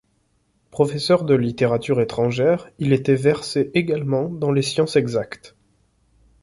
Professeur 0.71 1.25
de 1.25 1.35
littérature 1.35 2.01
étrangère, 2.01 2.71
il 2.79 2.91
était 2.91 3.13
versé 3.13 3.69
également 3.75 4.29
dans 4.29 4.51
les 4.51 4.63
sciences 4.63 4.95
exactes. 4.95 5.55